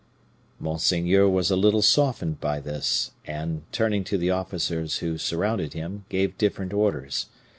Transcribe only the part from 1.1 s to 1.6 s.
was a